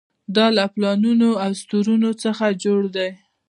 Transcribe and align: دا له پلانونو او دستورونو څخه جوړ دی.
دا 0.35 0.45
له 0.57 0.65
پلانونو 0.73 1.29
او 1.43 1.51
دستورونو 1.55 2.09
څخه 2.23 2.45
جوړ 2.63 2.81
دی. 2.95 3.09